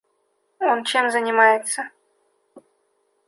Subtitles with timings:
[0.71, 1.91] Он чем занимается?